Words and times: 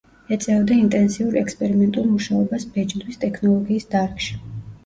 ეწეოდა 0.35 0.77
ინტენსიურ 0.83 1.37
ექსპერიმენტულ 1.41 2.07
მუშაობას 2.13 2.67
ბეჭდვის 2.79 3.23
ტექნოლოგიის 3.27 3.87
დარგში. 3.93 4.43